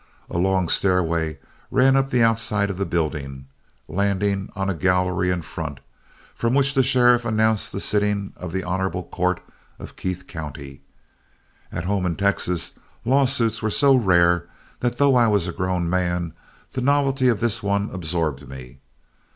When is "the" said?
2.09-2.23, 2.79-2.87, 6.73-6.81, 7.71-7.79, 8.51-8.63, 16.73-16.81